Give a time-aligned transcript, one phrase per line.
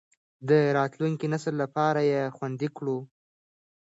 [0.49, 2.97] د راتلونکي نسل لپاره یې خوندي کړو.